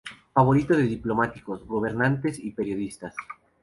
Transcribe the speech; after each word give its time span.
Favorito 0.33 0.75
de 0.75 0.81
diplomáticos, 0.87 1.63
gobernantes 1.67 2.39
y 2.43 2.49
periodistas. 2.53 3.13